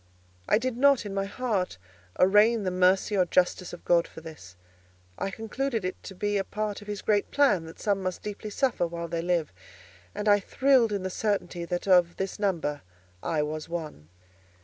I 0.49 0.57
did 0.57 0.77
not, 0.77 1.05
in 1.05 1.13
my 1.13 1.25
heart, 1.25 1.77
arraign 2.17 2.63
the 2.63 2.71
mercy 2.71 3.15
or 3.15 3.25
justice 3.25 3.71
of 3.71 3.85
God 3.85 4.07
for 4.07 4.19
this; 4.19 4.55
I 5.19 5.29
concluded 5.29 5.85
it 5.85 6.01
to 6.05 6.15
be 6.15 6.37
a 6.39 6.43
part 6.43 6.81
of 6.81 6.87
his 6.87 7.03
great 7.03 7.29
plan 7.29 7.65
that 7.65 7.79
some 7.79 8.01
must 8.01 8.23
deeply 8.23 8.49
suffer 8.49 8.87
while 8.87 9.07
they 9.07 9.21
live, 9.21 9.53
and 10.15 10.27
I 10.27 10.39
thrilled 10.39 10.91
in 10.91 11.03
the 11.03 11.11
certainty 11.11 11.65
that 11.65 11.87
of 11.87 12.17
this 12.17 12.39
number, 12.39 12.81
I 13.21 13.43
was 13.43 13.69
one. 13.69 14.09